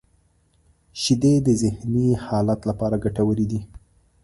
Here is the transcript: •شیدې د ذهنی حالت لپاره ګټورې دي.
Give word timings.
•شیدې 1.01 1.33
د 1.47 1.47
ذهنی 1.61 2.07
حالت 2.25 2.59
لپاره 2.69 3.01
ګټورې 3.05 3.45
دي. 3.51 3.61